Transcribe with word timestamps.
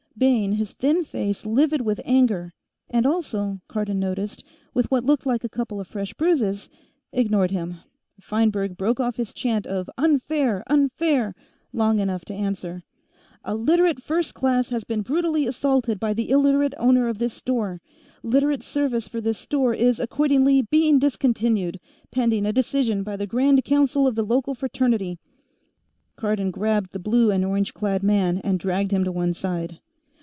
Bayne, 0.17 0.51
his 0.51 0.73
thin 0.73 1.03
face 1.03 1.47
livid 1.47 1.81
with 1.81 1.99
anger 2.05 2.53
and 2.91 3.07
also, 3.07 3.59
Cardon 3.67 3.99
noticed, 3.99 4.43
with 4.71 4.91
what 4.91 5.03
looked 5.03 5.25
like 5.25 5.43
a 5.43 5.49
couple 5.49 5.79
of 5.79 5.87
fresh 5.87 6.13
bruises 6.13 6.69
ignored 7.11 7.49
him. 7.49 7.77
Feinberg 8.19 8.77
broke 8.77 8.99
off 8.99 9.15
his 9.15 9.33
chant 9.33 9.65
of 9.65 9.89
"Unfair! 9.97 10.63
Unfair!" 10.67 11.33
long 11.73 11.97
enough 11.97 12.23
to 12.25 12.35
answer: 12.35 12.83
"A 13.43 13.55
Literate 13.55 14.03
First 14.03 14.35
Class 14.35 14.69
has 14.69 14.83
been 14.83 15.01
brutally 15.01 15.47
assaulted 15.47 15.99
by 15.99 16.13
the 16.13 16.29
Illiterate 16.29 16.75
owner 16.77 17.07
of 17.07 17.17
this 17.17 17.33
store. 17.33 17.81
Literate 18.21 18.61
service 18.61 19.07
for 19.07 19.21
this 19.21 19.39
store 19.39 19.73
is, 19.73 19.99
accordingly, 19.99 20.61
being 20.61 20.99
discontinued, 20.99 21.79
pending 22.11 22.45
a 22.45 22.53
decision 22.53 23.01
by 23.01 23.15
the 23.15 23.25
Grand 23.25 23.63
Council 23.65 24.05
of 24.05 24.13
the 24.13 24.23
local 24.25 24.53
Fraternity." 24.53 25.17
Cardon 26.15 26.51
grabbed 26.51 26.91
the 26.91 26.99
blue 26.99 27.31
and 27.31 27.43
orange 27.43 27.73
clad 27.73 28.03
man 28.03 28.37
and 28.43 28.59
dragged 28.59 28.91
him 28.91 29.03
to 29.03 29.11
one 29.11 29.33
side. 29.33 29.79